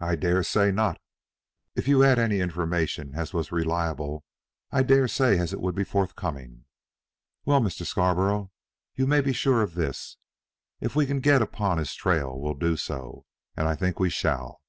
[0.00, 1.00] "I dare say not.
[1.76, 4.24] If you'd any information as was reliable
[4.72, 6.64] I dare say as it would be forthcoming.
[7.44, 7.86] Well, Mr.
[7.86, 8.50] Scarborough,
[8.96, 10.16] you may be sure of this:
[10.80, 13.24] if we can get upon his trail we'll do so,
[13.56, 14.62] and I think we shall.